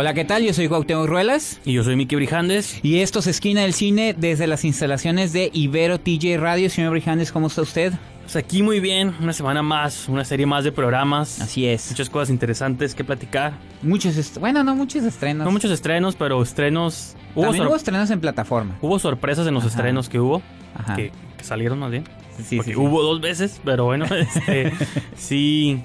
[0.00, 0.44] Hola, ¿qué tal?
[0.44, 1.60] Yo soy Cuauhtémoc Ruelas.
[1.64, 2.78] Y yo soy Miki Brijandes.
[2.84, 6.70] Y esto es Esquina del Cine desde las instalaciones de Ibero TJ Radio.
[6.70, 7.92] Señor Brijandes, ¿cómo está usted?
[8.22, 11.40] Pues aquí muy bien, una semana más, una serie más de programas.
[11.40, 11.90] Así es.
[11.90, 13.54] Muchas cosas interesantes que platicar.
[13.82, 15.44] Muchos, bueno, no muchos estrenos.
[15.44, 17.16] No muchos estrenos, pero estrenos...
[17.34, 18.78] Hubo, También hubo estrenos en plataforma.
[18.80, 19.70] hubo sorpresas en los Ajá.
[19.70, 20.42] estrenos que hubo,
[20.76, 20.94] Ajá.
[20.94, 22.04] que, que salieron más bien.
[22.36, 22.78] Sí, sí, Porque sí.
[22.78, 24.72] hubo dos veces, pero bueno, este,
[25.16, 25.82] sí...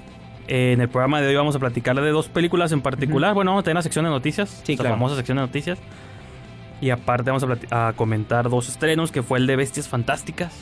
[0.48, 3.34] eh, en el programa de hoy vamos a platicar de dos películas en particular.
[3.34, 4.94] Bueno, vamos a tener la sección de noticias, Sí, la claro.
[4.96, 5.78] famosa sección de noticias.
[6.80, 10.52] Y aparte vamos a, a comentar dos estrenos, que fue el de Bestias Fantásticas.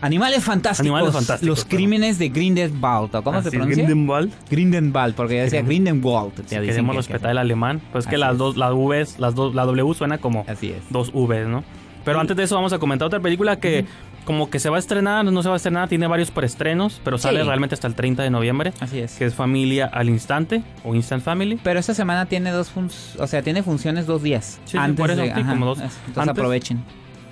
[0.00, 0.80] Animales fantásticos.
[0.86, 1.76] Animales fantásticos, Los perdón.
[1.76, 3.14] crímenes de Grindelwald.
[3.16, 3.84] ¿o ¿Cómo Así se es, pronuncia?
[3.84, 4.32] Grindelwald.
[4.48, 6.34] Grindelwald, porque ya decía Grindelwald.
[6.46, 8.38] ya Si queremos que- respetar el alemán, pues que Así las es.
[8.38, 10.82] dos, las Vs, las dos, la W suena como Así es.
[10.90, 11.64] dos Vs, ¿no?
[12.04, 13.84] Pero antes de eso vamos a comentar otra película que
[14.28, 17.16] como que se va a estrenar, no se va a estrenar, tiene varios preestrenos, pero
[17.16, 17.46] sale Sí.
[17.46, 19.14] realmente hasta el 30 de noviembre, Así es.
[19.16, 21.58] que es Familia al Instante o Instant Family.
[21.64, 22.70] Pero esta semana tiene dos
[23.18, 24.60] o sea, tiene funciones dos días.
[24.66, 25.78] Sí, sí, antes por eso, de, sí, ajá, como dos.
[25.80, 26.84] Entonces Antes- aprovechen.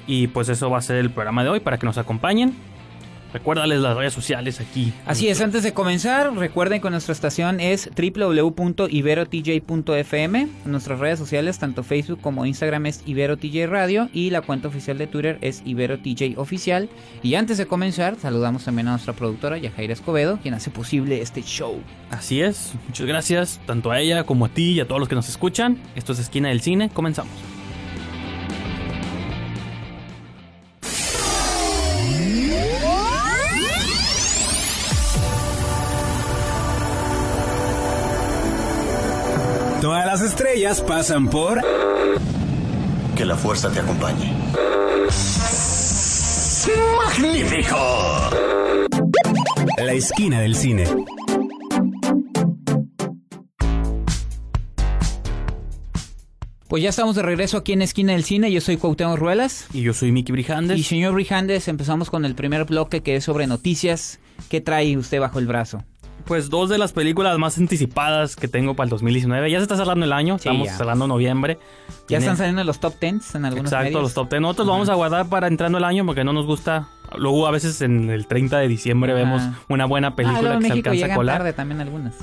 [0.07, 2.55] Y pues eso va a ser el programa de hoy para que nos acompañen.
[3.37, 4.95] Recuérdales las redes sociales aquí.
[5.05, 10.49] Así es, antes de comenzar, recuerden que nuestra estación es www.iberotj.fm.
[10.65, 15.07] Nuestras redes sociales, tanto Facebook como Instagram, es IberoTJ Radio y la cuenta oficial de
[15.07, 16.89] Twitter es IberoTJ Oficial.
[17.23, 21.43] Y antes de comenzar, saludamos también a nuestra productora, Yajaira Escobedo, quien hace posible este
[21.43, 21.79] show.
[22.09, 25.15] Así es, muchas gracias tanto a ella como a ti y a todos los que
[25.15, 25.77] nos escuchan.
[25.95, 27.35] Esto es Esquina del Cine, comenzamos.
[40.87, 41.61] Pasan por
[43.15, 44.33] Que la fuerza te acompañe.
[49.77, 50.87] La Esquina del Cine.
[56.69, 58.51] Pues ya estamos de regreso aquí en Esquina del Cine.
[58.51, 59.67] Yo soy Cuauhtémoc Ruelas.
[59.75, 60.79] Y yo soy Miki Brijandes.
[60.79, 64.21] Y señor Brijandes, empezamos con el primer bloque que es sobre noticias.
[64.49, 65.85] ¿Qué trae usted bajo el brazo?
[66.27, 69.49] Pues dos de las películas más anticipadas que tengo para el 2019.
[69.51, 70.77] Ya se está cerrando el año, Sí, estamos ya.
[70.77, 71.59] cerrando noviembre.
[71.89, 74.03] Ya Tiene- están saliendo los top tens en algunos Exacto, medios.
[74.03, 74.43] los top 10.
[74.43, 76.89] Nosotros lo vamos a guardar para entrando el año porque no nos gusta.
[77.17, 80.73] Luego a veces en el 30 de diciembre vemos una buena ah, película que se
[80.73, 81.39] alcanza a colar.
[81.39, 82.15] tarde también algunas.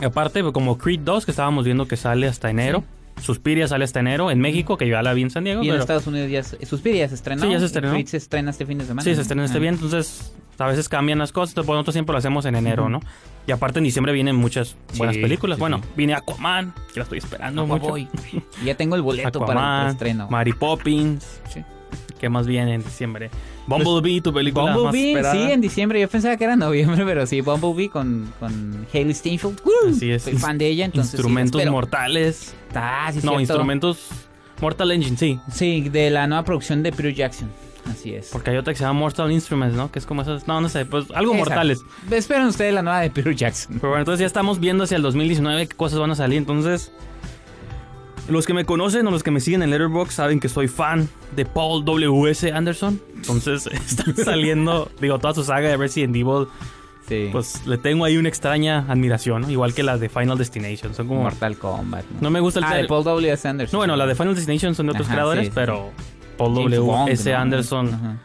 [0.00, 2.84] Y aparte, pues, como Creed 2, que estábamos viendo que sale hasta enero.
[3.20, 5.62] Suspiria sale hasta enero en México, que ya la vi en San Diego.
[5.62, 7.42] Y en pero- Estados Unidos ya se- Suspiria ya se estrenó.
[7.42, 7.90] Sí, ya se y estrenó.
[7.92, 9.02] Creed se estrena este fin de semana.
[9.02, 9.22] Sí, se ¿no?
[9.22, 9.60] estrena este Ah.
[9.60, 13.00] bien, entonces a veces cambian las cosas, entonces, nosotros siempre lo hacemos en enero, ¿no?
[13.46, 15.56] Y aparte en diciembre vienen muchas buenas Sí, películas.
[15.56, 15.88] sí, bueno, sí.
[15.96, 17.76] viene Aquaman, que la estoy esperando mucho.
[17.76, 18.08] Aquaboy.
[18.62, 20.28] Y ya tengo el boleto para el Aquaman, estreno.
[20.30, 21.62] Mary Poppins, Sí.
[22.18, 23.30] Que más viene en diciembre.
[23.66, 25.34] Bumblebee, tu película más Bumblebee, esperada.
[25.34, 26.00] sí, en diciembre.
[26.00, 29.60] Yo pensaba que era en noviembre, pero sí, Bumblebee con, con Hailey Steinfeld.
[29.64, 29.90] ¡Woo!
[29.90, 30.22] Así es.
[30.22, 31.14] Soy fan de ella, entonces.
[31.14, 32.54] Instrumentos mortales.
[32.74, 33.40] Ah, sí, no, cierto.
[33.40, 34.08] instrumentos
[34.60, 35.38] Mortal Engine, sí.
[35.52, 37.48] Sí, de la nueva producción de Peter Jackson.
[37.90, 38.28] Así es.
[38.30, 39.90] Porque hay otra que se llama Mortal Instruments, ¿no?
[39.90, 40.46] Que es como esas.
[40.46, 41.80] No, no sé, pues algo mortales.
[42.10, 43.76] Esperen ustedes la nueva de Peter Jackson.
[43.76, 46.38] Pero bueno, entonces ya estamos viendo hacia el 2019 qué cosas van a salir.
[46.38, 46.92] Entonces,
[48.28, 51.08] los que me conocen o los que me siguen en Letterboxd saben que soy fan
[51.34, 52.52] de Paul W.S.
[52.52, 53.00] Anderson.
[53.16, 56.46] Entonces, están saliendo, digo, toda su saga de Resident Evil.
[57.08, 57.30] Sí.
[57.32, 59.50] Pues le tengo ahí una extraña admiración, ¿no?
[59.50, 60.94] igual que las de Final Destination.
[60.94, 61.22] Son como.
[61.22, 62.04] Mortal Kombat.
[62.20, 63.32] No me gusta el Ah, de Paul W.
[63.32, 63.48] S.
[63.48, 63.72] Anderson.
[63.76, 65.52] No, bueno, la de Final Destination son de otros Ajá, creadores, sí, sí.
[65.54, 65.90] pero
[66.36, 67.34] Paul W.S.
[67.34, 67.94] Anderson.
[67.94, 68.16] Ajá.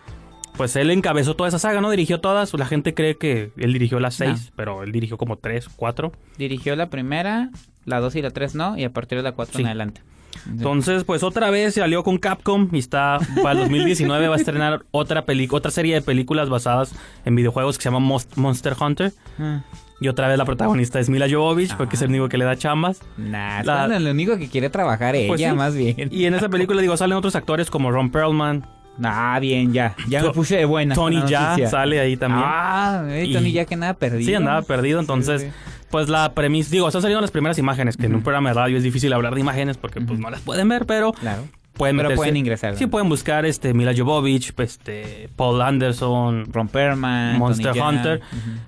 [0.58, 1.90] Pues él encabezó toda esa saga, ¿no?
[1.90, 2.54] Dirigió todas.
[2.54, 6.12] La gente cree que él dirigió las seis, pero él dirigió como tres, cuatro.
[6.38, 7.50] Dirigió la primera,
[7.86, 9.62] la dos y la tres no, y a partir de la cuatro Sí.
[9.62, 10.02] en adelante.
[10.50, 14.38] Entonces, pues otra vez se alió con Capcom y está para el 2019 va a
[14.38, 16.94] estrenar otra peli otra serie de películas basadas
[17.24, 19.14] en videojuegos que se llama Most- Monster Hunter.
[19.40, 19.62] Ah.
[20.02, 22.58] Y otra vez la protagonista es Mila Jovovich, porque es el único que le da
[22.58, 23.00] chambas.
[23.16, 25.48] Nah, La- es lo único que quiere trabajar ella, Pues sí.
[25.52, 26.10] más bien.
[26.12, 28.66] Y en esa película, digo, salen otros actores como Ron Perlman,
[29.04, 29.96] Ah, bien, ya.
[30.08, 30.94] Ya me puse de buena.
[30.94, 32.44] Tony Ya sale ahí también.
[32.46, 34.24] Ah, eh, Y- Tony ya que nada perdido.
[34.28, 35.48] Sí, andaba perdido, entonces, sí.
[35.94, 38.78] Pues la premisa, digo, están saliendo las primeras imágenes, que en un programa de radio
[38.78, 41.44] es difícil hablar de imágenes porque pues no las pueden ver, pero Claro.
[41.74, 46.68] Pueden Pero meterse- pueden ingresar, Sí, pueden buscar este Mila Jovovich, este Paul Anderson, Ron
[46.68, 47.80] Perlman, Monster Tony.
[47.82, 48.22] Hunter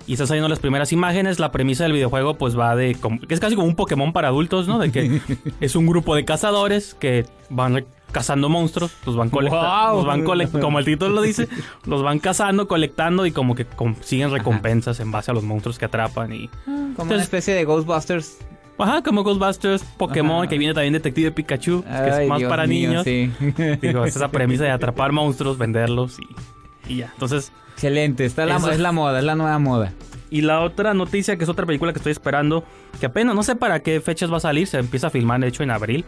[0.06, 1.38] y están saliendo las primeras imágenes.
[1.38, 4.28] La premisa del videojuego pues va de como- que es casi como un Pokémon para
[4.28, 4.78] adultos, ¿no?
[4.78, 5.20] De que
[5.60, 9.96] es un grupo de cazadores que van cazando monstruos, los van colectando, ¡Guau!
[9.96, 10.22] los van
[10.60, 11.48] como el título lo dice,
[11.84, 15.84] los van cazando, colectando y como que consiguen recompensas en base a los monstruos que
[15.84, 16.48] atrapan y
[16.96, 18.38] Como una especie de Ghostbusters.
[18.78, 20.48] Ajá, como Ghostbusters, Pokémon, Ajá.
[20.48, 23.04] que viene también Detective Pikachu, que es más Dios para mío, niños.
[23.04, 23.30] sí.
[23.82, 27.10] Digo, es esa premisa de atrapar monstruos, venderlos y, y ya.
[27.12, 29.92] Entonces, Excelente, está la, es la moda, es la nueva moda.
[30.30, 32.64] Y la otra noticia, que es otra película que estoy esperando,
[32.98, 35.48] que apenas no sé para qué fechas va a salir, se empieza a filmar de
[35.48, 36.04] hecho en abril,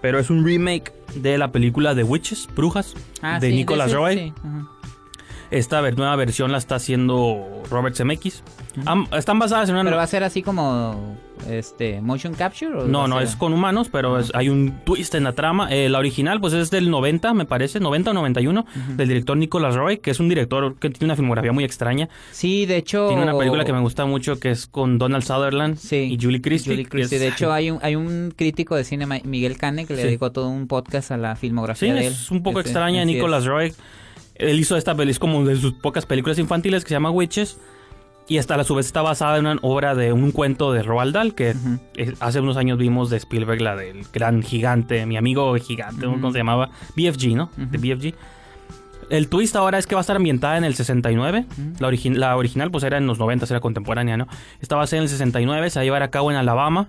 [0.00, 4.14] pero es un remake de la película The Witches, Brujas, Ah, de sí, Nicolas Roy.
[4.18, 4.68] sí, ajá.
[5.52, 8.42] Esta ver- nueva versión la está haciendo Robert Zemeckis.
[8.86, 9.84] Am- están basadas en una...
[9.84, 11.16] Pero va a ser así como
[11.48, 15.14] este motion capture o No, no, ser- es con humanos, pero es- hay un twist
[15.14, 15.68] en la trama.
[15.70, 18.64] Eh, la original, pues es del 90, me parece, 90 o 91,
[18.96, 22.08] del director Nicolas Roy, que es un director que tiene una filmografía muy extraña.
[22.30, 25.76] Sí, de hecho Tiene una película que me gusta mucho que es con Donald Sutherland
[25.76, 25.96] Sí.
[25.96, 26.72] y Julie Christie.
[26.72, 27.16] Julie Christie.
[27.16, 30.06] es- De hecho, hay un, hay un crítico de cine, Miguel Cane, que le Sí.
[30.08, 32.12] dedicó todo un podcast a la Sí, filmografía de él.
[32.14, 33.04] es un poco Ese- extraña.
[33.04, 33.74] Nicolas Roy,
[34.50, 37.58] él hizo esta película, es como de sus pocas películas infantiles que se llama Witches.
[38.28, 41.12] Y hasta a su vez está basada en una obra de un cuento de Roald
[41.12, 41.54] Dahl que
[42.20, 46.06] hace unos años vimos de Spielberg, la del gran gigante, mi amigo gigante.
[46.06, 46.14] Ujú.
[46.20, 46.70] ¿cómo se llamaba?
[46.96, 47.50] BFG, ¿no?
[47.56, 48.14] De BFG.
[49.10, 51.46] El twist ahora es que va a estar ambientada en el 69.
[51.80, 54.28] la, origi- la original pues era en los 90, era contemporánea, ¿no?
[54.60, 56.88] Esta va a ser en el 69, se va a llevar a cabo en Alabama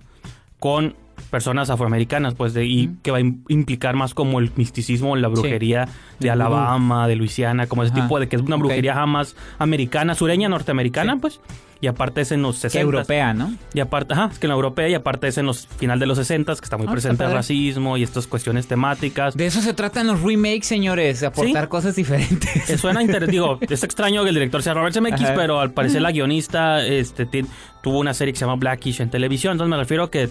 [0.59, 0.95] con
[1.29, 5.27] personas afroamericanas, pues, de, y que va a im- implicar más como el misticismo, la
[5.27, 5.87] brujería
[6.19, 10.49] de Alabama, de Luisiana, como ese tipo de que es una brujería jamás americana, sureña,
[10.49, 11.19] norteamericana, Sí.
[11.21, 11.39] pues,
[11.81, 12.79] y aparte es en los 60.
[12.79, 13.53] Que europea, ¿no?
[13.73, 16.05] Y aparte, ajá, es que en la europea y aparte es en los final de
[16.05, 19.35] los 60 que está muy Ah, presente está el racismo y estas cuestiones temáticas.
[19.35, 21.69] De eso se tratan los remakes, señores, de aportar Sí.
[21.69, 22.69] cosas diferentes.
[22.69, 25.33] Eh, Suena interesante, digo, es extraño que el director sea Robert Zemeckis, Ajá.
[25.35, 27.45] pero al parecer la guionista este, ti-
[27.83, 30.29] tuvo una serie que se llama Blackish en televisión, entonces me refiero a que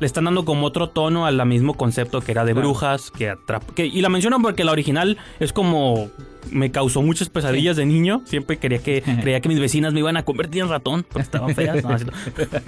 [0.00, 2.68] le están dando como otro tono al mismo concepto que era de Claro.
[2.68, 3.72] brujas, que atrapa...
[3.74, 6.10] Que, y la menciono porque la original es como...
[6.50, 8.22] Me causó muchas pesadillas de niño.
[8.24, 11.54] Siempre quería que, creía que mis vecinas me iban a convertir en ratón porque estaban
[11.54, 11.84] feas.
[11.84, 11.96] No,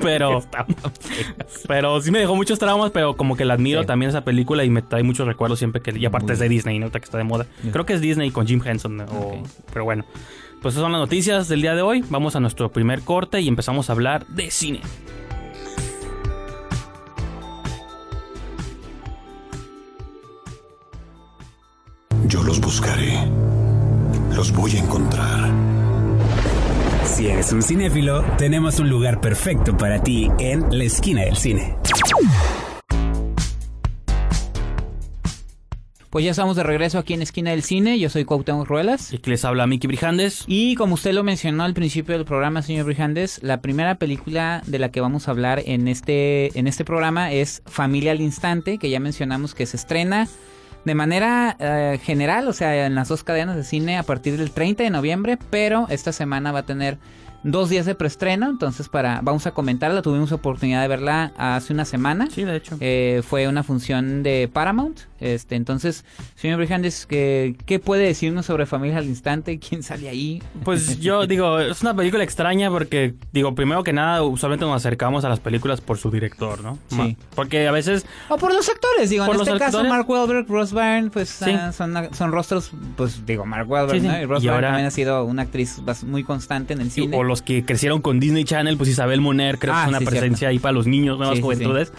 [0.02, 0.42] pero,
[1.66, 3.86] pero sí me dejó muchos traumas, pero como que la admiro Sí.
[3.86, 5.96] también esa película y me trae muchos recuerdos siempre que...
[5.98, 6.90] Y aparte es de Disney, ¿no?
[6.90, 7.46] Que está de moda.
[7.72, 9.00] Creo que es Disney con Jim Henson.
[9.02, 9.42] o-.
[9.72, 10.04] Pero bueno.
[10.60, 12.04] Pues esas son las noticias del día de hoy.
[12.10, 14.82] Vamos a nuestro primer corte y empezamos a hablar de cine.
[22.26, 23.26] Yo los buscaré.
[24.34, 25.50] Los voy a encontrar.
[27.04, 31.76] Si eres un cinéfilo, tenemos un lugar perfecto para ti en la esquina del cine.
[36.10, 37.96] Pues ya estamos de regreso aquí en Esquina del Cine.
[38.00, 39.12] Yo soy Cuauhtémoc Ruelas.
[39.12, 40.42] Y aquí les habla Miki Brijandes.
[40.48, 44.80] Y como usted lo mencionó al principio del programa, señor Brijandes, la primera película de
[44.80, 48.90] la que vamos a hablar en este, en este programa es Familia al Instante, que
[48.90, 50.26] ya mencionamos que se estrena
[50.84, 54.50] de manera eh, general, o sea, en las dos cadenas de cine a partir del
[54.50, 56.98] 30 de noviembre, pero esta semana va a tener
[57.42, 61.84] dos días de preestreno, entonces para vamos a comentarla, tuvimos oportunidad de verla hace una
[61.84, 62.28] semana.
[62.30, 62.76] Sí, de hecho.
[62.80, 65.00] Eh, fue una función de Paramount.
[65.20, 66.04] Este, entonces,
[66.34, 69.58] señor Brijandes, ¿qué, ¿qué puede decirnos sobre Familia al Instante?
[69.58, 70.42] ¿Quién sale ahí?
[70.64, 75.24] Pues yo digo, es una película extraña porque, digo, primero que nada, usualmente nos acercamos
[75.26, 76.78] a las películas por su director, ¿no?
[76.88, 77.18] Sí.
[77.34, 79.84] Porque a veces, O por los actores, digo, Por en este caso.
[79.84, 81.50] Mark Wahlberg, Ross Byrne, pues Sí.
[81.50, 84.06] ah, son, son rostros, pues digo, Mark Wahlberg, Sí.
[84.06, 84.18] ¿no?
[84.22, 87.14] Y Ross Y Byrne ahora- también ha sido una actriz muy constante en el cine.
[87.14, 89.98] o los que crecieron con Disney Channel, pues Isabel Moner, creo Ah, que es una
[90.00, 90.50] sí, presencia cierto.
[90.50, 91.92] ahí para los niños, nuevas Sí, sí, juventudes.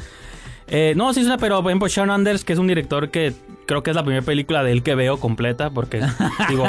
[0.67, 3.33] Eh, no, sí es una, pero por ejemplo Sean Anders, que es un director que
[3.65, 6.01] creo que es la primera película de él que veo completa, porque
[6.49, 6.65] digo,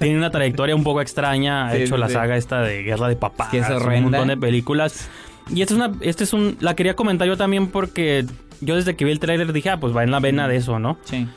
[0.00, 2.14] tiene una trayectoria un poco extraña, ha Sí, hecho sí, la sí.
[2.14, 4.10] saga esta de Guerra de Papás, Que es un horrenda.
[4.10, 5.08] montón de películas.
[5.54, 8.24] Y esta es una, este es un, la quería comentar yo también porque
[8.60, 10.78] yo desde que vi el tráiler dije, ah, pues va en la vena de eso,
[10.78, 10.98] ¿no?
[11.04, 11.28] Sí.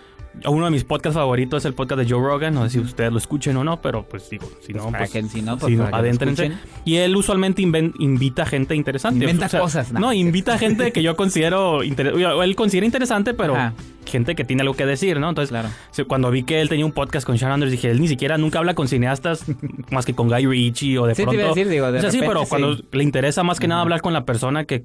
[0.45, 2.53] Uno de mis podcasts favoritos es el podcast de Joe Rogan.
[2.53, 5.11] No sé si ustedes lo escuchen o no, pero pues digo, si no, para pues,
[5.31, 6.51] si no, pues, si no, adéntrense.
[6.85, 9.25] Y él usualmente invita gente interesante.
[9.25, 9.99] Inventa cosas, ¿no?
[9.99, 11.81] No, invita gente que yo considero...
[11.81, 13.73] Él considera interesante, pero Ajá.
[14.05, 15.29] gente que tiene algo que decir, ¿no?
[15.29, 15.69] Entonces, Claro.
[16.07, 18.59] cuando vi que él tenía un podcast con Sean Anders, dije, él ni siquiera nunca
[18.59, 19.45] habla con cineastas
[19.91, 21.39] más que con Guy Ritchie o de Sí, te pronto...
[21.41, 23.81] iba a decir, digo, de o sea, sí, pero cuando le interesa más que nada
[23.81, 24.83] hablar con la persona que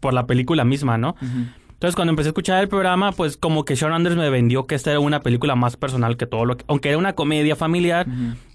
[0.00, 1.16] por la película misma, ¿no?
[1.78, 4.74] Entonces, cuando empecé a escuchar el programa, pues como que Sean Anders me vendió que
[4.74, 6.64] esta era una película más personal que todo lo que...
[6.66, 8.04] Aunque era una comedia familiar,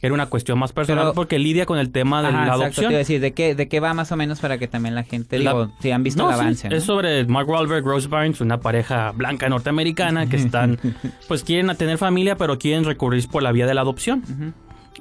[0.01, 2.63] era una cuestión más personal Pero- porque lidia con el tema de Ajá, la exacto,
[2.63, 2.86] adopción.
[2.88, 4.94] te iba a decir, ¿de qué, ¿de qué va más o menos para que también
[4.94, 6.75] la gente, La- digo, si han visto No, el sí, avance, ¿no?
[6.75, 10.77] Es sobre Mark Wahlberg, Rose Byrne, una pareja blanca norteamericana que están,
[11.30, 14.22] pues quieren tener familia, pero quieren recurrir por la vía de la adopción.
[14.24, 14.51] Ujú.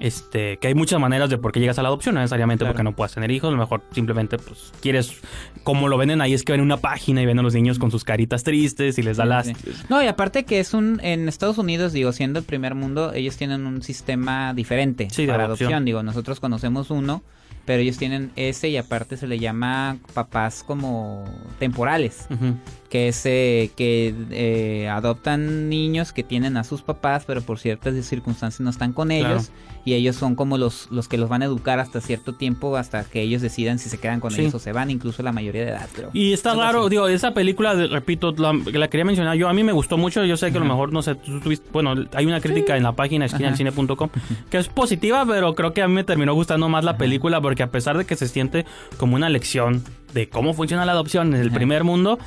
[0.03, 2.73] Este, que hay muchas maneras de por qué llegas a la adopción, no necesariamente Claro.
[2.75, 5.21] porque no puedas tener hijos, a lo mejor simplemente pues quieres,
[5.63, 7.93] como lo venden ahí es que ven una página y ven a los niños con
[7.93, 9.47] sus caritas tristes y les da Sí, las...
[9.47, 9.55] sí.
[9.89, 13.37] No, y aparte que es un, en Estados Unidos, digo, siendo el primer mundo, ellos
[13.37, 15.69] tienen un sistema diferente Sí, de para adopción.
[15.69, 15.85] adopción.
[15.85, 17.23] Digo, nosotros conocemos uno,
[17.65, 21.25] pero ellos tienen ese y aparte se le llama papás como
[21.61, 22.57] temporales, Ujú.
[22.93, 27.95] Que es eh, que eh, adoptan niños que tienen a sus papás, pero por ciertas
[28.05, 29.31] circunstancias no están con Claro.
[29.37, 29.51] ellos
[29.87, 33.05] y ellos son como los, los que los van a educar hasta cierto tiempo, hasta
[33.05, 34.43] que ellos decidan si se quedan con Sí.
[34.43, 36.11] ellos o se van, incluso la mayoría de edad, creo.
[36.13, 39.55] Y está Algo raro, digo, esa película, repito, la, que la quería mencionar yo, a
[39.55, 41.95] mí me gustó mucho, yo sé que a lo mejor, no sé, tú tuviste, bueno,
[42.13, 44.11] hay una crítica en la página esquinaelcine.com
[44.51, 47.63] que es positiva, pero creo que a mí me terminó gustando más la película porque
[47.63, 48.67] a pesar de que se siente
[48.99, 49.83] como una lección
[50.13, 51.57] de cómo funciona la adopción en el Ajá.
[51.57, 52.19] primer mundo,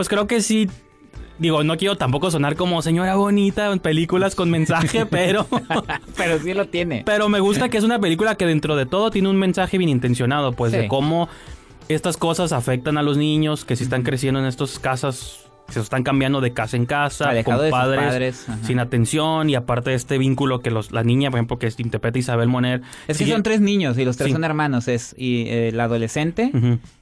[0.00, 0.66] pues creo que sí...
[1.38, 5.46] Digo, no quiero tampoco sonar como señora bonita en películas con mensaje, pero
[6.16, 7.02] pero sí lo tiene.
[7.04, 9.90] pero me gusta que es una película que dentro de todo tiene un mensaje bien
[9.90, 11.28] intencionado, pues de cómo
[11.88, 16.02] estas cosas afectan a los niños que si están creciendo en estas casas, se están
[16.02, 20.60] cambiando de casa en casa, Alejado con padres, sin atención y aparte de este vínculo
[20.60, 22.82] que los, la niña, por ejemplo, que interpreta Isabel Moner.
[23.08, 24.32] Es que son tres niños y los tres Sí.
[24.32, 24.88] son hermanos.
[24.88, 26.50] Es y, eh, el adolescente,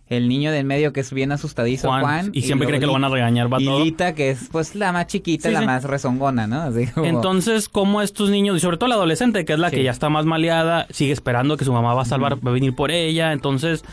[0.09, 2.31] el niño del medio que es bien asustadizo, Juan, Juan.
[2.33, 3.85] y siempre cree que lo van a regañar, va y todo.
[3.85, 5.67] Lita, que es pues la más chiquita, Sí, la sí.
[5.67, 6.63] más rezongona, ¿no?
[6.63, 9.77] Así como- Entonces, como estos niños, y sobre todo la adolescente, que es la Sí.
[9.77, 12.55] que ya está más maleada, sigue esperando que su mamá va a salvar, va a
[12.55, 13.33] venir por ella.
[13.33, 13.85] Entonces,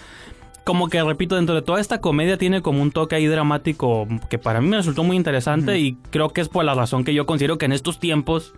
[0.65, 4.37] como que repito, dentro de toda esta comedia tiene como un toque ahí dramático que
[4.39, 7.25] para mí me resultó muy interesante y creo que es por la razón que yo
[7.25, 8.53] considero que en estos tiempos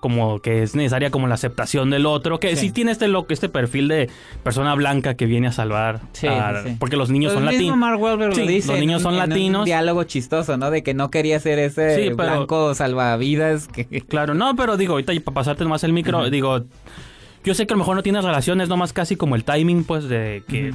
[0.00, 2.72] como que es necesaria como la aceptación del otro, que sí, Sí.
[2.72, 4.10] tiene este lo, este perfil de
[4.42, 7.78] persona blanca que viene a salvar, Sí, a- sí, porque los niños Pues son latinos.
[8.66, 9.64] Los niños son en un latinos.
[9.64, 10.72] diálogo chistoso, ¿no?
[10.72, 13.84] De que no quería ser ese pero- blanco salvavidas que...
[14.08, 16.62] Claro, no, pero digo, ahorita para pasarte más el micro, digo,
[17.44, 20.08] yo sé que a lo mejor no tienes relaciones, nomás casi como el timing, pues,
[20.08, 20.72] de que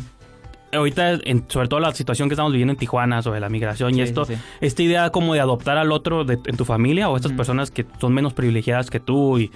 [0.74, 4.00] ahorita, en- sobre todo la situación que estamos viviendo en Tijuana sobre la migración Sí,
[4.00, 4.42] y esto, sí, sí.
[4.62, 7.86] esta idea como de adoptar al otro de- en tu familia o estas personas que
[8.00, 9.52] son menos privilegiadas que tú y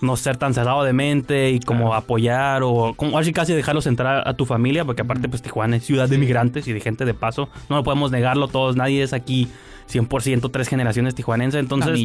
[0.00, 4.26] no ser tan cerrado de mente y como apoyar o como así casi dejarlos entrar
[4.28, 7.14] a tu familia, porque aparte pues Tijuana es ciudad de migrantes y de gente de
[7.14, 9.48] paso, no lo podemos negarlo todos, nadie es aquí
[9.92, 12.00] 100% tres generaciones tijuanenses, entonces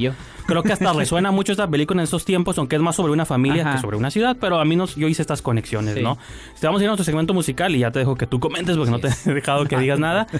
[0.45, 3.25] creo que hasta resuena mucho esta película en estos tiempos, aunque es más sobre una
[3.25, 3.75] familia Ajá.
[3.75, 6.01] que sobre una ciudad, pero a mí nos, yo hice estas conexiones, Sí.
[6.01, 6.17] ¿no?
[6.53, 8.75] Este, Vamos a ir a nuestro segmento musical y ya te dejo que tú comentes
[8.75, 10.27] porque no te he dejado que digas nada.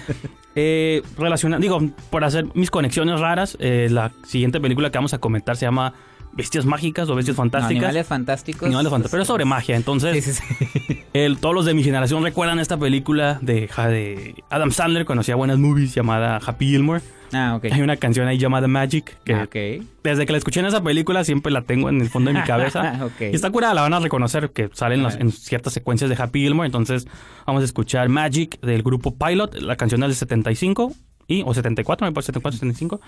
[0.56, 1.80] Eh, relaciona, digo,
[2.10, 5.94] por hacer mis conexiones raras, eh, la siguiente película que vamos a comentar se llama
[6.32, 7.84] Bestias Mágicas o Bestias No, Fantásticas.
[7.84, 8.64] animales fantásticos.
[8.68, 10.42] Animales fantásticos, pero es sobre magia, entonces Sí, sí,
[10.88, 11.00] sí.
[11.14, 15.58] el- todos los de mi generación recuerdan esta película de, Adam Sandler cuando hacía buenas
[15.58, 17.02] movies llamada Happy Gilmore.
[17.32, 17.66] Ah, ok.
[17.72, 19.86] Hay una canción ahí llamada Magic que Ah, ok.
[20.04, 22.44] desde que la escuché en esa película siempre la tengo en el fondo de mi
[22.46, 23.00] cabeza.
[23.06, 23.22] Ok.
[23.32, 26.40] Y está curada, la van a reconocer que salen las- en ciertas secuencias de Happy
[26.42, 26.66] Gilmore.
[26.66, 27.08] Entonces
[27.46, 29.56] vamos a escuchar Magic del grupo Pilot.
[29.62, 30.94] La canción es del 75
[31.28, 33.00] y, o 74, me parece 74, 75.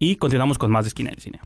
[0.00, 1.38] Y continuamos con más de Esquina del Cine.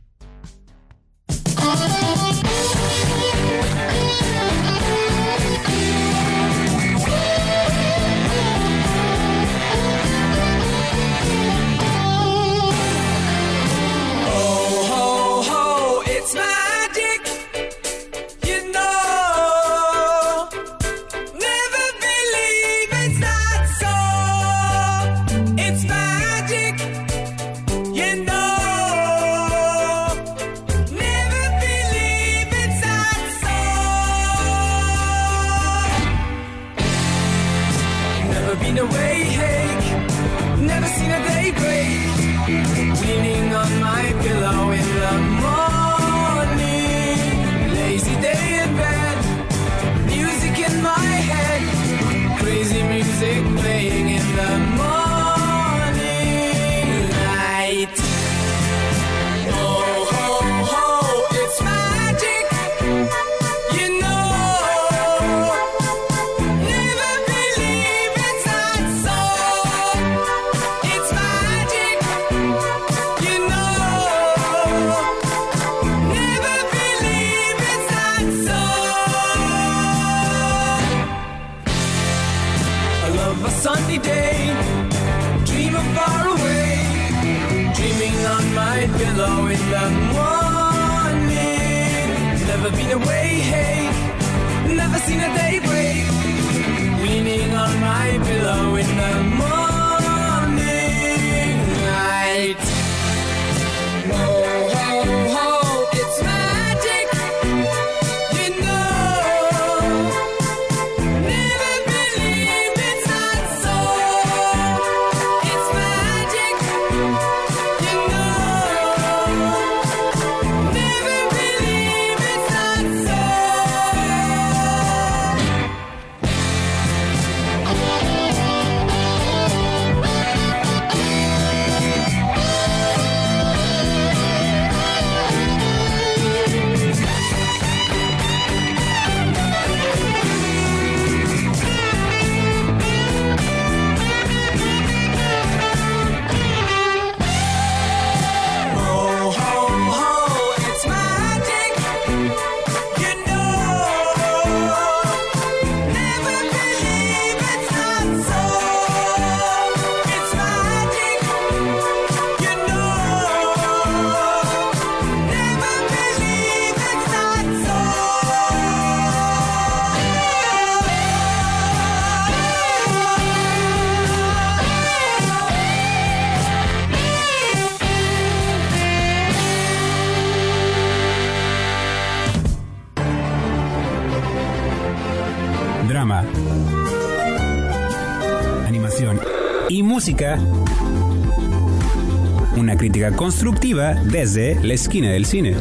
[192.86, 195.56] Crítica constructiva desde la esquina del cine.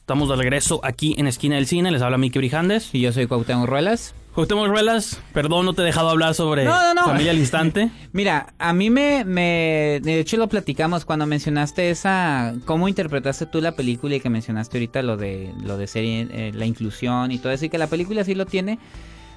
[0.00, 1.90] Estamos de regreso aquí en Esquina del Cine.
[1.90, 2.94] Les habla Miki Brijandes.
[2.94, 4.14] Y yo soy Cuauhtémoc Ruelas.
[4.34, 7.04] Cuauhtémoc Ruelas, perdón, no te he dejado hablar sobre No, no, no.
[7.06, 7.90] Familia al Instante.
[8.12, 10.00] Mira, a mí me, me...
[10.02, 12.54] De hecho lo platicamos cuando mencionaste esa...
[12.66, 16.52] ¿Cómo interpretaste tú la película y que mencionaste ahorita lo de, lo de serie, eh,
[16.54, 17.64] la inclusión y todo eso?
[17.64, 18.78] Y que la película sí lo tiene.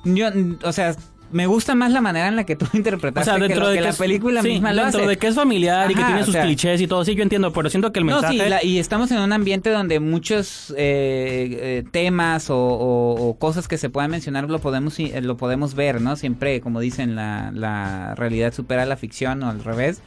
[0.03, 0.27] Yo,
[0.63, 0.95] o sea,
[1.31, 3.73] me gusta más la manera en la que tú O interpretaste que dentro lo de
[3.75, 5.09] que, que, la es- película sí, misma lo dentro hace.
[5.09, 7.51] de que es familiar y que tiene sus sea, clichés y todo, sí, yo entiendo,
[7.53, 8.37] pero siento que el mensaje...
[8.37, 13.29] No, sí, la- y estamos en un ambiente donde muchos eh, eh, temas o, o-
[13.29, 16.15] o cosas que se puedan mencionar lo podemos lo podemos ver, ¿no?
[16.15, 20.01] Siempre, como dicen, la, la realidad supera la ficción o al revés.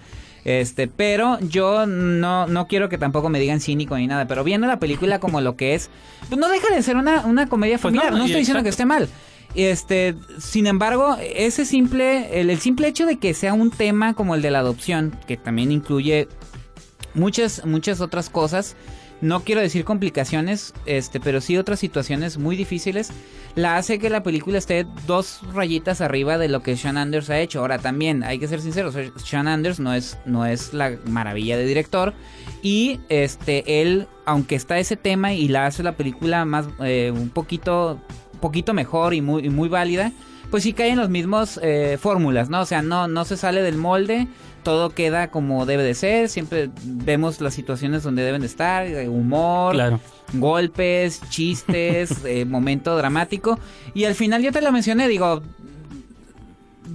[0.45, 4.67] Este, pero yo no, no quiero que tampoco me digan cínico ni nada, pero viendo
[4.67, 5.89] la película como lo que es,
[6.29, 8.69] pues no deja de ser una, una comedia Pues no, familiar, no, estoy diciendo que
[8.69, 9.09] esté mal.
[9.55, 14.43] Este, sin embargo, ese simple, el, simple hecho de que sea un tema como el
[14.43, 16.29] de la adopción, que también incluye
[17.15, 18.77] muchas, muchas otras cosas.
[19.21, 23.11] No quiero decir complicaciones, este, pero sí otras situaciones muy difíciles.
[23.55, 27.39] La hace que la película esté dos rayitas arriba de lo que Sean Anders ha
[27.39, 27.61] hecho.
[27.61, 31.65] Ahora también hay que ser sinceros, Sean Anders no es, no es la maravilla de
[31.65, 32.13] director.
[32.61, 37.31] Y este, él, aunque está ese tema y la hace la película más eh, un
[37.31, 38.01] poquito,
[38.45, 40.13] poquito mejor y muy, y muy válida,
[40.51, 42.61] pues sí cae en los mismos eh, fórmulas, ¿no?
[42.61, 44.29] O sea, no, no se sale del molde,
[44.63, 49.09] todo queda como debe de ser, siempre vemos las situaciones donde deben de estar, eh,
[49.09, 49.99] humor, Claro.
[50.35, 53.59] golpes, chistes, eh, momento dramático.
[53.95, 55.43] Y al final yo te lo mencioné, digo,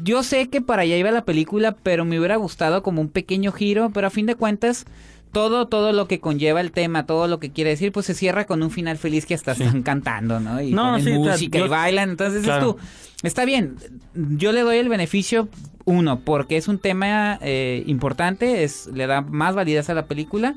[0.03, 3.51] yo sé que para allá iba la película, pero me hubiera gustado como un pequeño
[3.51, 4.85] giro, pero a fin de cuentas,
[5.31, 8.45] todo, todo lo que conlleva el tema, todo lo que quiere decir, pues se cierra
[8.45, 10.61] con un final feliz que hasta están cantando, ¿no?
[10.61, 12.75] Y No, sí, música yo- y bailan, entonces Claro.
[12.75, 12.79] tú,
[13.23, 13.75] está bien,
[14.15, 15.47] yo le doy el beneficio,
[15.85, 20.55] uno, porque es un tema eh, importante, es le da más validez a la película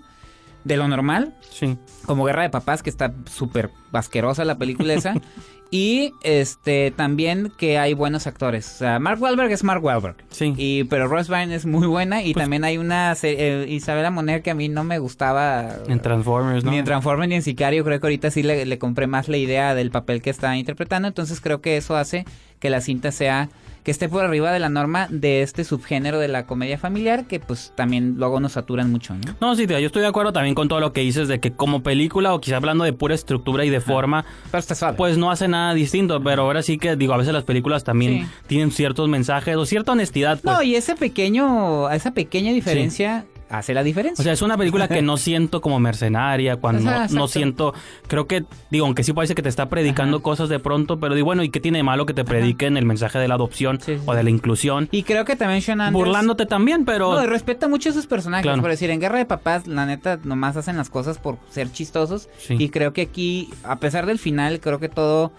[0.64, 1.76] de lo normal, Sí.
[2.06, 5.14] como Guerra de Papás, que está súper asquerosa la película esa.
[5.70, 8.66] y este también que hay buenos actores.
[8.74, 10.16] O sea, Mark Wahlberg es Mark Wahlberg.
[10.30, 10.52] Sí.
[10.56, 12.22] Y, pero Rose Byrne es muy buena.
[12.22, 15.76] Y Pues- también hay una eh, Isabela Moner que a mí no me gustaba.
[15.88, 16.70] En Transformers, ¿no?
[16.70, 17.84] Ni en Transformers ni en Sicario.
[17.84, 21.08] Creo que ahorita sí le, le compré más la idea del papel que está interpretando.
[21.08, 22.24] Entonces creo que eso hace
[22.60, 23.48] que la cinta sea
[23.82, 27.40] que esté por arriba de la norma de este subgénero de la comedia familiar que
[27.40, 29.34] pues también luego nos saturan mucho, ¿no?
[29.40, 31.52] No, sí, tío, yo estoy de acuerdo también con todo lo que dices de que
[31.52, 34.96] como película o quizá hablando de pura estructura y de forma, está suave.
[34.96, 38.12] pues no hace nada distinto, pero ahora sí que digo, a veces las películas también
[38.22, 38.26] Sí.
[38.46, 40.54] tienen ciertos mensajes o cierta honestidad, pues.
[40.54, 44.22] No, y ese pequeño, esa pequeña diferencia hace la diferencia.
[44.22, 47.74] O sea, es una película que no siento como mercenaria, cuando Ajá, no, siento,
[48.08, 50.24] creo que, digo, aunque sí parece que te está predicando Ajá.
[50.24, 52.86] cosas de pronto, pero digo, bueno, ¿y qué tiene de malo que te prediquen el
[52.86, 54.02] mensaje de la adopción Sí, sí.
[54.06, 54.88] o de la inclusión?
[54.90, 55.92] y creo que también Sean Anders...
[55.92, 57.12] Burlándote también, pero...
[57.14, 58.42] No, y respeta mucho a sus personajes.
[58.44, 58.60] Claro.
[58.60, 62.28] Por decir, en Guerra de Papás, la neta, nomás hacen las cosas por ser chistosos.
[62.38, 62.56] Sí.
[62.58, 65.32] Y creo que aquí, a pesar del final, creo que todo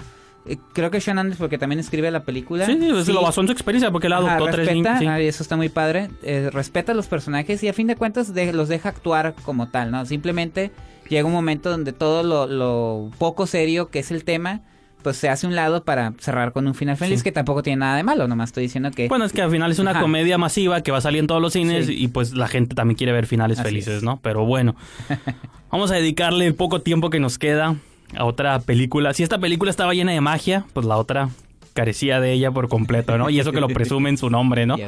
[0.74, 2.66] creo que Sean Anders porque también escribe la película.
[2.66, 5.06] Sí, sí, pues lo basó en su experiencia porque él Ajá, adoptó tres respeta, sí.
[5.08, 6.10] ah, y eso está muy padre.
[6.24, 9.70] eh, respeta a los personajes y a fin de cuentas de- los deja actuar como
[9.70, 10.06] tal, ¿no?
[10.06, 10.72] Simplemente
[11.10, 14.62] llega un momento donde todo lo, lo poco serio que es el tema,
[15.02, 17.24] pues se hace a un lado para cerrar con un final feliz Sí.
[17.26, 18.26] que tampoco tiene nada de malo.
[18.28, 19.10] Nomás estoy diciendo que.
[19.10, 20.00] Bueno, es que al final es una Ajá.
[20.02, 21.96] comedia masiva que va a salir en todos los cines Sí.
[21.98, 24.04] y pues la gente también quiere ver finales Así felices, es.
[24.04, 24.20] ¿no?
[24.22, 24.76] Pero bueno,
[25.72, 27.76] vamos a dedicarle el poco tiempo que nos queda
[28.16, 29.14] a otra película.
[29.14, 31.30] Si esta película estaba llena de magia, pues la otra
[31.74, 33.30] carecía de ella por completo, ¿no?
[33.30, 34.78] Y eso que lo presume en su nombre, ¿no?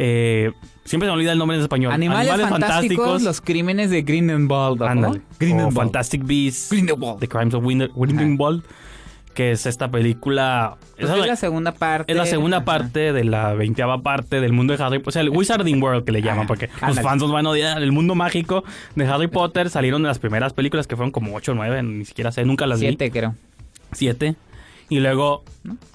[0.00, 0.52] Eh,
[0.84, 1.92] siempre se me olvida el nombre en español.
[1.92, 4.78] Animales, fantásticos, los crímenes de Grindelwald.
[4.78, 4.86] ¿no?
[4.86, 5.22] Ándale.
[5.40, 5.74] Grindelwald.
[5.74, 7.18] Fantastic Beasts, Grindelwald.
[7.18, 8.62] The Crimes of Grindelwald,
[9.38, 10.78] que es esta película...
[10.96, 12.10] Pues es la- la segunda parte.
[12.10, 12.66] es la segunda Ajá.
[12.66, 15.08] parte de la veinteava parte del mundo de Harry Potter.
[15.10, 17.02] O sea, el Wizarding World que le llaman, porque los ándale.
[17.02, 17.80] fans nos van a odiar.
[17.80, 18.64] El mundo mágico
[18.96, 22.04] de Harry Potter salieron de las primeras películas que fueron como 8 o 9, ni
[22.04, 23.36] siquiera sé, nunca las Siete, creo.
[23.92, 24.34] 7.
[24.88, 25.44] Y luego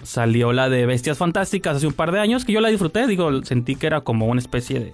[0.03, 3.07] salió la de Bestias Fantásticas hace un par de años, que yo la disfruté.
[3.07, 4.93] Digo, sentí que era como una especie de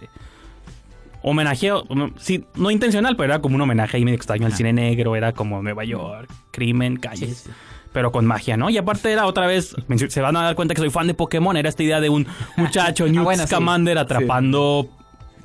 [1.21, 1.85] homenajeo.
[2.17, 5.15] Sí, no intencional, pero era como un homenaje ahí medio extraño al cine negro.
[5.15, 7.37] Era como Nueva York, crimen, calles.
[7.37, 7.51] Sí, sí.
[7.91, 8.69] Pero con magia, ¿no?
[8.69, 9.75] Y aparte era otra vez,
[10.09, 12.27] se van a dar cuenta que soy fan de Pokémon, era esta idea de un
[12.57, 13.47] muchacho, Newt Ah, sí.
[13.47, 14.87] Scamander, atrapando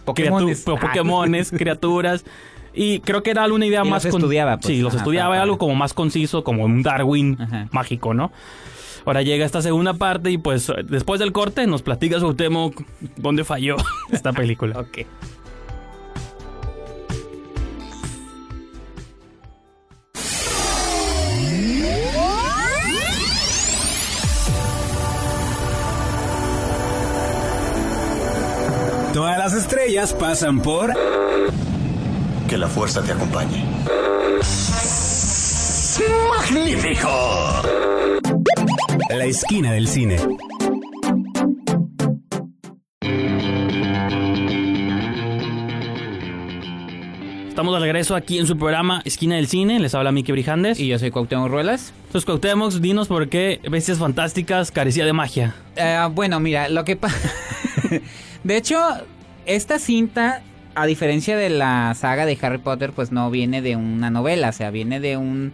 [0.04, 0.66] Pokémones.
[0.66, 2.24] criatu- Pokémones, criaturas.
[2.74, 4.04] Y creo que era una idea Y más...
[4.04, 4.66] los con- estudiaba, pues.
[4.66, 7.68] Sí, los Ajá, estudiaba, para- algo como más conciso, como un Darwin Ajá.
[7.72, 8.30] mágico, ¿no?
[9.06, 12.72] Ahora llega esta segunda parte y pues después del corte nos platica Temo
[13.16, 13.76] dónde falló
[14.12, 14.80] esta película.
[14.80, 14.98] Ok.
[29.24, 30.92] Todas las estrellas pasan por
[32.46, 33.64] Que la fuerza te acompañe.
[36.28, 37.08] ¡Magnífico!
[39.08, 40.16] La esquina del cine.
[47.48, 49.80] Estamos de regreso aquí en su programa Esquina del Cine.
[49.80, 50.78] Les habla Miki Brijandes.
[50.78, 51.94] Y yo soy Cuauhtémoc Ruelas.
[52.08, 55.54] Entonces, Cuauhtémoc, dinos por qué Bestias Fantásticas carecía de magia.
[55.76, 57.16] Eh, bueno, mira, lo que pasa...
[58.44, 58.76] de hecho,
[59.46, 60.42] esta cinta,
[60.74, 64.52] a diferencia de la saga de Harry Potter, pues no viene de una novela, o
[64.52, 65.52] sea, viene de un...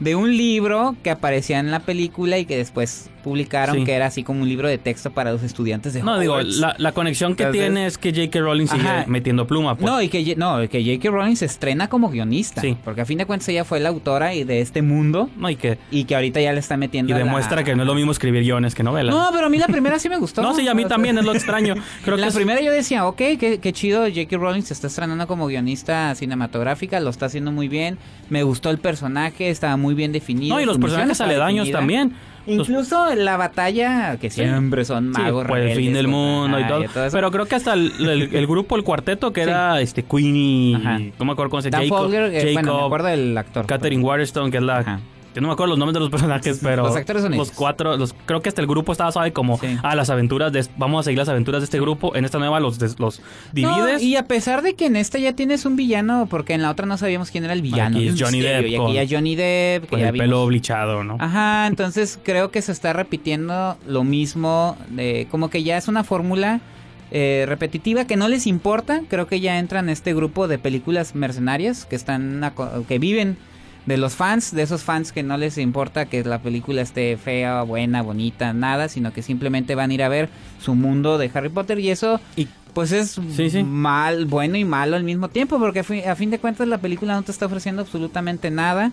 [0.00, 3.84] De un libro que aparecía en la película y que después publicaron, Sí.
[3.84, 6.74] que era así como un libro de texto para los estudiantes de No, digo, la,
[6.78, 8.40] la conexión que Entonces- tiene es que J.K.
[8.40, 9.04] Rowling sigue Ajá.
[9.06, 9.76] metiendo pluma.
[9.76, 9.90] Pues.
[9.90, 11.10] No, y que, no, que J.K.
[11.10, 12.60] Rowling se estrena como guionista.
[12.60, 12.76] Sí.
[12.84, 15.56] Porque a fin de cuentas ella fue la autora y de este mundo No, y
[15.56, 17.94] que y que ahorita ya le está y metiendo la- demuestra que no es lo
[17.94, 19.14] mismo escribir guiones que novelas.
[19.14, 20.42] No, pero a mí la primera sí me gustó.
[20.42, 21.74] No, sí, a mí también es lo extraño.
[22.04, 24.36] Creo la que es- primera yo decía, ok, qué, qué chido, J.K.
[24.36, 27.98] Rowling se está estrenando como guionista cinematográfica, lo está haciendo muy bien,
[28.30, 30.56] me gustó el personaje, estaba muy bien definido.
[30.56, 31.78] No, y los personajes aledaños definida.
[31.78, 32.12] también.
[32.46, 36.58] Incluso la batalla, que siempre son Sí, magos por el rebeldes fin del contra- mundo
[36.58, 37.04] y Ajá, todo.
[37.06, 37.16] eso.
[37.16, 40.98] Pero creo que hasta el, el- el grupo, el cuarteto, que era este Queenie, Ajá.
[41.18, 43.66] no me acuerdo cómo se llama, Jacob, Folger, eh, bueno, me Jacob, acuerdo del actor.
[43.66, 44.78] Catherine Waterstone, que es la...
[44.78, 45.00] Ajá.
[45.34, 46.82] Yo no me acuerdo los nombres de los personajes, pero...
[46.84, 47.56] Los actores son Los ellos.
[47.58, 49.58] cuatro, los, creo que hasta el grupo estaba, sabe, como...
[49.58, 49.76] Sí.
[49.82, 50.66] Ah, las aventuras de...
[50.76, 52.14] Vamos a seguir las aventuras de este grupo.
[52.14, 53.74] En esta nueva los, des- los divides.
[53.74, 56.70] No, y a pesar de que en esta ya tienes un villano, porque en la
[56.70, 57.96] otra no sabíamos quién era el villano.
[57.96, 60.24] Aquí es Johnny Depp Y aquí ya Johnny Depp, que con ya el vimos.
[60.26, 61.16] pelo blichado, ¿no?
[61.18, 64.76] Ajá, entonces creo que se está repitiendo lo mismo,
[65.30, 66.60] como que ya es una fórmula
[67.10, 71.14] eh, repetitiva que no les importa, creo que ya entran en este grupo de películas
[71.14, 72.52] mercenarias que están
[72.88, 73.36] que viven
[73.86, 77.62] de los fans, de esos fans que no les importa que la película esté fea,
[77.62, 80.28] buena, bonita, nada, sino que simplemente van a ir a ver
[80.60, 83.62] su mundo de Harry Potter y eso Y- pues es Sí, sí.
[83.64, 86.78] mal, bueno y malo al mismo tiempo, porque a fin, a fin de cuentas la
[86.78, 88.92] película no te está ofreciendo absolutamente nada.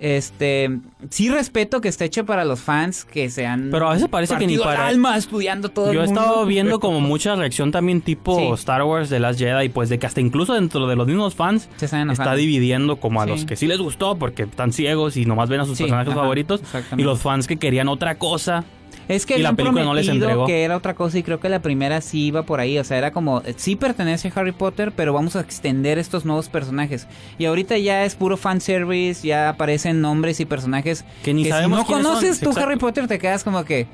[0.00, 0.70] Este,
[1.10, 4.46] sí respeto que esté hecho para los fans que sean Pero a veces parece que
[4.46, 6.20] ni para- alma estudiando todo Yo he el mundo.
[6.22, 8.46] estado viendo como mucha reacción también tipo Sí.
[8.54, 11.68] Star Wars de Last Jedi, pues de que hasta incluso dentro de los mismos fans
[11.76, 13.30] Se está dividiendo como a Sí.
[13.30, 16.12] los que sí les gustó porque están ciegos y nomás ven a sus Sí, personajes
[16.12, 16.62] ajá, favoritos
[16.96, 18.64] y los fans que querían otra cosa.
[19.08, 20.46] Es que y la película no les entregó.
[20.46, 22.98] que era otra cosa y creo que la primera sí iba por ahí, o sea,
[22.98, 27.06] era como sí pertenece a Harry Potter, pero vamos a extender estos nuevos personajes.
[27.38, 31.80] Y ahorita ya es puro fanservice, ya aparecen nombres y personajes Que ni si sabemos
[31.80, 32.02] no son.
[32.02, 32.60] conoces tú Exacto.
[32.68, 33.86] Harry Potter te quedas como que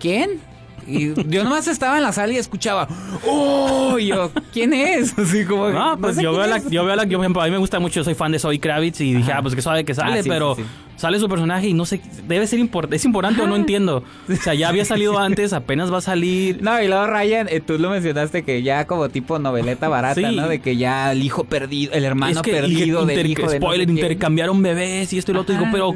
[0.00, 0.40] ¿quién?
[0.88, 2.88] Y yo nomás estaba en la sala y escuchaba
[3.26, 3.98] ¡Oh!
[3.98, 5.16] Yo, ¿quién es?
[5.18, 7.44] Así como No, pues sé yo, veo la, yo veo la, yo, por ejemplo, a
[7.44, 9.84] mí me gusta mucho, soy fan de Zoe Kravitz y dije, ah, pues que sabe
[9.84, 10.68] que sale, Ah, sí, pero sí, sí.
[10.96, 14.02] sale su personaje y no sé, debe ser importante, es importante o no entiendo.
[14.30, 16.62] O sea, ya había salido antes, apenas va a salir.
[16.62, 20.32] No, y luego Ryan, eh, tú lo mencionaste que ya como tipo noveleta barata.
[20.32, 20.48] ¿no?
[20.48, 23.88] De que ya el hijo perdido, el hermano es que perdido del hijo de spoiler,
[23.90, 25.54] intercambiaron bebés y esto y lo otro.
[25.54, 25.94] Digo, pero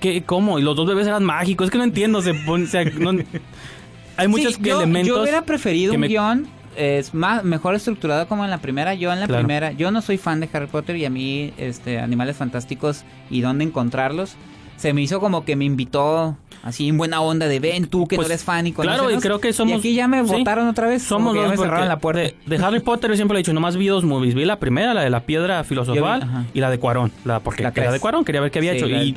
[0.00, 0.24] ¿Qué?
[0.24, 0.58] ¿Cómo?
[0.58, 1.66] Y los dos bebés eran mágicos.
[1.66, 2.20] Es que no entiendo.
[2.22, 3.12] Se pone- o sea, no-
[4.16, 5.08] hay muchos Sí, yo, elementos.
[5.16, 6.46] Yo hubiera preferido un me- guion
[6.76, 8.94] es más mejor estructurado como en la primera.
[8.94, 9.42] Yo en la Claro.
[9.42, 13.40] primera, yo no soy fan de Harry Potter y a mí este Animales Fantásticos y
[13.42, 14.34] dónde encontrarlos
[14.76, 18.16] se me hizo como que me invitó así en buena onda de ven tú que
[18.16, 19.22] Pues, no eres fan y Claro, y conócenos".
[19.22, 19.74] creo que somos.
[19.74, 21.02] Y aquí ya me sí, votaron otra vez.
[21.02, 22.20] Somos dos me cerraron la puerta.
[22.22, 24.34] De, de Harry Potter yo siempre le he dicho, nomás vi dos movies.
[24.34, 27.12] Vi la primera, la de la piedra filosofal, vi- y la de Cuarón.
[27.24, 28.00] La, porque La la, de.
[28.00, 28.86] Cuarón quería ver qué había Sí, hecho.
[28.88, 29.14] Y,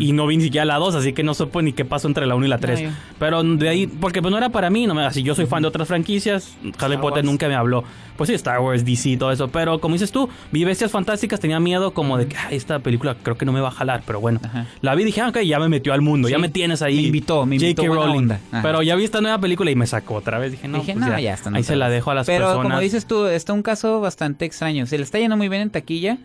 [0.00, 2.26] y no vi ni siquiera la 2, así que no supo ni qué pasó entre
[2.26, 2.80] la 1 y la 3.
[2.80, 5.46] yo- Pero de ahí, porque pues no era para mí, no me, así yo soy
[5.46, 7.24] fan de otras franquicias, Harry Star Potter Wars.
[7.24, 7.84] nunca me habló.
[8.16, 9.48] Pues sí, Star Wars, DC, todo eso.
[9.48, 13.16] Pero como dices tú, vi Bestias Fantásticas, tenía miedo como de que "Ay, esta película
[13.20, 14.38] creo que no me va a jalar, pero bueno.
[14.44, 14.66] Ajá.
[14.82, 16.42] La vi y dije, ah, ok, ya me metió al mundo, ya Sí.
[16.64, 16.96] Tienes ahí.
[16.96, 17.94] Me invitó, me invitó, J.K.
[18.06, 18.28] Rowling.
[18.62, 20.52] Pero ya vi esta nueva película y me sacó otra vez.
[20.52, 21.50] Dije, no, Dije, pues no, ya, está.
[21.50, 21.94] no Ahí se la vas".
[21.94, 22.62] dejo a las pero personas.
[22.66, 24.86] como dices tú, está un caso bastante extraño.
[24.86, 26.18] Se le está yendo muy bien en taquilla,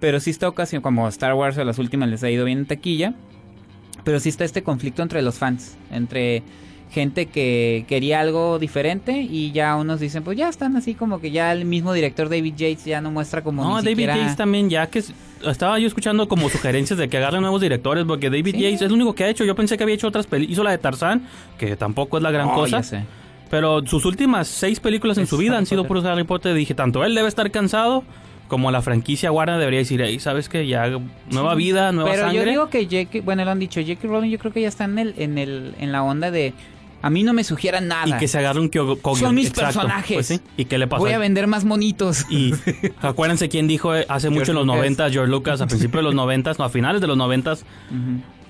[0.00, 2.66] pero sí está ocasión, como Star Wars a las últimas les ha ido bien en
[2.66, 3.14] taquilla.
[4.04, 6.42] Pero sí está este conflicto entre los fans, entre
[6.90, 11.30] gente que quería algo diferente y ya unos dicen, pues ya están así como que
[11.32, 14.16] ya el mismo director David Yates ya no muestra como No, ni David siquiera...
[14.16, 15.02] Yates también, ya que
[15.50, 18.54] estaba yo escuchando como sugerencias de que agarren nuevos directores, porque David.
[18.54, 19.44] Yates es el único que ha hecho.
[19.44, 20.52] Yo pensé que había hecho otras películas.
[20.52, 21.22] Hizo la de Tarzán,
[21.58, 22.78] que tampoco es la gran Oh, cosa.
[22.78, 23.04] ya sé.
[23.50, 25.88] Pero sus últimas seis películas en Es su vida Harry han sido Potter.
[25.88, 26.54] puros Harry Potter.
[26.54, 28.02] Dije, tanto él debe estar cansado,
[28.48, 30.66] como la franquicia Warner debería decir, hey, ¿sabes qué?
[30.66, 30.90] Ya,
[31.30, 32.38] nueva vida, nueva Pero sangre.
[32.44, 33.20] yo digo que J.K.
[33.24, 34.08] Bueno, lo han dicho, J.K.
[34.08, 36.52] Rowling yo creo que ya está en, el, en, el, en la onda de...
[37.04, 38.16] A mí no me sugieran nada.
[38.16, 38.70] y que se agarre un.
[39.16, 39.60] Son mis Exacto.
[39.80, 40.14] personajes.
[40.16, 40.40] Pues sí.
[40.56, 41.02] ¿Y qué le pasó?
[41.02, 42.24] Voy a vender más monitos.
[42.30, 42.54] Y
[43.02, 44.66] acuérdense quién dijo hace mucho en los.
[44.66, 47.60] 90 George Lucas, a principios de los 90 no, a finales de los 90 Ujú.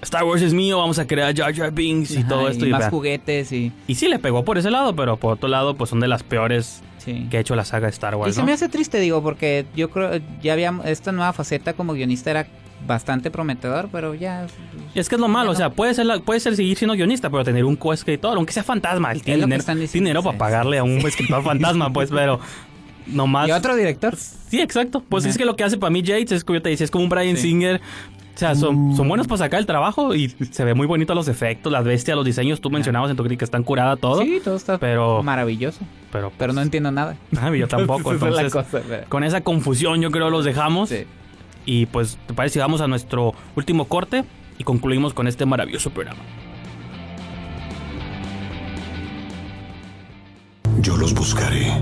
[0.02, 2.66] Star Wars es mío, vamos a crear Jar Jar Binks y Ajá, todo esto.
[2.66, 3.72] y Y, más juguetes y...
[3.88, 6.22] Y sí le pegó por ese lado, pero por otro lado, pues son de las
[6.22, 7.26] peores Sí.
[7.30, 8.46] que ha hecho la saga de Star Y Wars, se ¿no?
[8.46, 12.46] me hace triste, digo, porque yo creo ya había esta nueva faceta como guionista era
[12.86, 14.46] bastante prometedor, pero ya
[14.94, 16.94] Y es que es lo malo, o sea, puede ser, la- puede ser seguir siendo
[16.94, 19.46] guionista, pero tener un coescritor, aunque sea fantasma, él tiene
[19.92, 22.40] dinero, sí, para pagarle a un escritor fantasma, pues, pero
[23.06, 23.48] nomás...
[23.48, 24.16] y otro director.
[24.16, 25.02] Sí, exacto.
[25.08, 26.90] Pues es que lo que hace para mí Yates es como yo te decía, es
[26.90, 27.42] como un Brian Sí.
[27.42, 27.80] Singer.
[28.34, 31.28] O sea, son, son buenos para sacar el trabajo y se ve muy bonito los
[31.28, 32.60] efectos, las bestias, los diseños.
[32.60, 34.22] Tú mencionabas en tu crítica que están curada todo.
[34.22, 35.78] Sí, todo está Pero- maravilloso,
[36.10, 37.14] Pero, pero no entiendo nada.
[37.40, 38.12] Ay, yo tampoco.
[38.14, 40.88] Esa es la entonces, cosa, pero- con esa confusión yo creo los dejamos.
[40.88, 41.04] Sí.
[41.64, 44.24] Y pues, ¿te parece si vamos a nuestro último corte
[44.58, 46.22] y concluimos con este maravilloso programa?
[50.80, 51.72] Yo los buscaré.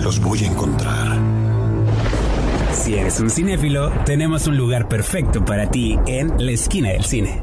[0.00, 1.18] Los voy a encontrar.
[2.72, 7.42] Si eres un cinéfilo, tenemos un lugar perfecto para ti en la esquina del cine.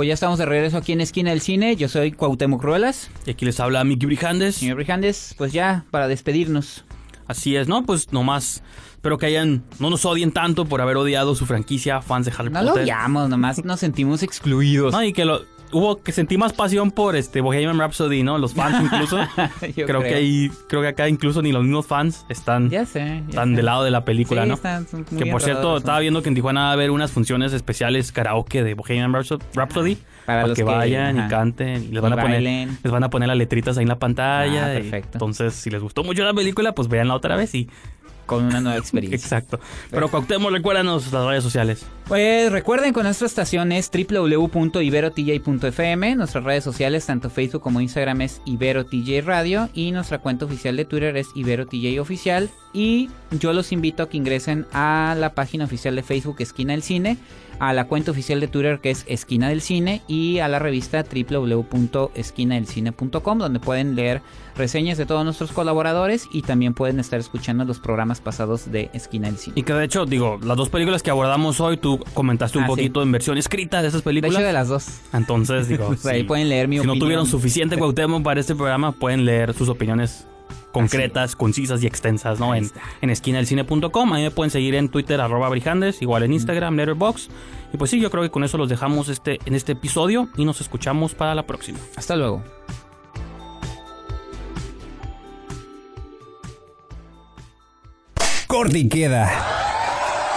[0.00, 1.76] Pues ya estamos de regreso aquí en Esquina del Cine.
[1.76, 3.10] Yo soy Cuauhtémoc Ruelas.
[3.26, 4.54] Y aquí les habla Miki Brijandes.
[4.54, 6.86] Señor Brijandes, pues ya para despedirnos.
[7.26, 7.84] Así es, ¿no?
[7.84, 12.24] Pues nomás espero que hayan, no nos odien tanto por haber odiado su franquicia, fans
[12.24, 12.84] de Harry No lo Potter.
[12.84, 14.90] odiamos, nomás nos sentimos excluidos.
[14.94, 18.38] No, y que lo hubo que sentí más pasión por este Bohemian Rhapsody, ¿no?
[18.38, 19.18] Los fans incluso.
[19.74, 23.00] Creo, que ahí creo que acá incluso ni los mismos fans están Ya sé.
[23.00, 23.56] ya están sé.
[23.56, 24.54] del lado de la película, Sí, ¿no?
[24.54, 24.86] están-
[25.18, 28.62] que por cierto, estaba viendo que en Tijuana va a haber unas funciones especiales karaoke
[28.62, 31.26] de Bohemian Rhapsody, Rhapsody Para para, los que, que- vayan ajá.
[31.26, 32.78] y canten y les van Y a poner bailen.
[32.82, 34.66] les van a poner las letritas ahí en la pantalla.
[34.66, 35.10] Ah, y perfecto.
[35.14, 37.68] entonces, si les gustó mucho la película, pues véanla otra vez y
[38.30, 39.16] Con una nueva experiencia.
[39.16, 39.58] exacto.
[39.90, 41.84] Pero Cuauhtémoc, recuérdanos las redes sociales.
[42.06, 48.40] Pues recuerden con nuestra estación es www.iberotj.fm, nuestras redes sociales tanto Facebook como Instagram es
[48.44, 54.04] IberoTJ Radio y nuestra cuenta oficial de Twitter es IberoTJ Oficial y yo los invito
[54.04, 57.18] a que ingresen a la página oficial de Facebook Esquina del Cine,
[57.60, 61.04] a la cuenta oficial de Twitter que es Esquina del Cine y a la revista
[61.04, 64.22] www.esquinadelcine.com donde pueden leer
[64.56, 69.28] reseñas de todos nuestros colaboradores y también pueden estar escuchando los programas pasados de Esquina
[69.28, 69.54] del Cine.
[69.58, 72.66] Y que de hecho, digo, las dos películas que abordamos hoy, tú comentaste un Ah,
[72.66, 72.70] sí.
[72.72, 74.36] poquito en versión escrita de esas De películas.
[74.36, 74.86] hecho de las dos.
[75.12, 78.92] Entonces, digo, ahí si- pueden leer mi si no tuvieron suficiente Cuauhtémoc para este programa,
[78.92, 80.26] pueden leer sus opiniones
[80.72, 82.54] concretas, concisas y extensas, ¿no?
[82.54, 84.12] En, en esquinadelcine.com.
[84.12, 87.30] Ahí me pueden seguir en Twitter, arroba brijandes, igual en Instagram, Letterboxd.
[87.72, 90.44] Y pues sí, yo creo que con eso los dejamos este, en este episodio y
[90.44, 91.78] nos escuchamos para la próxima.
[91.96, 92.42] Hasta luego.
[98.46, 99.30] Corte y queda.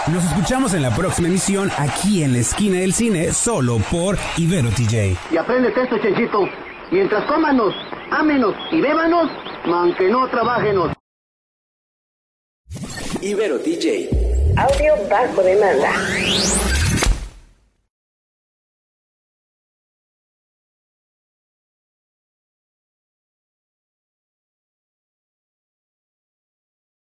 [0.06, 4.68] Nos escuchamos en la próxima emisión aquí en la esquina del cine, solo por Ibero
[4.68, 5.16] TJ.
[5.32, 6.46] Y aprendes esto, Chenchito.
[6.92, 7.74] Mientras cómanos,
[8.14, 9.30] ámenos y bébanos,
[9.64, 10.92] aunque no trabajenos.
[13.20, 14.08] Ibero DJ.
[14.56, 15.90] Audio bajo demanda.